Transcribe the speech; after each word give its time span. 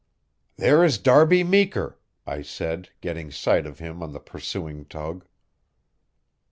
"There 0.57 0.83
is 0.83 0.97
Darby 0.97 1.43
Meeker," 1.43 1.99
I 2.25 2.41
said, 2.41 2.89
getting 3.01 3.29
sight 3.29 3.67
of 3.67 3.77
him 3.77 4.01
on 4.01 4.13
the 4.13 4.19
pursuing 4.19 4.85
tug. 4.85 5.27